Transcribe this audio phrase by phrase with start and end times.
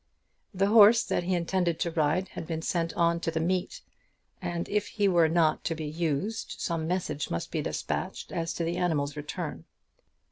[0.51, 3.81] The horse that he intended to ride had been sent on to the meet,
[4.41, 8.63] and if he were not to be used, some message must be despatched as to
[8.63, 9.65] the animal's return.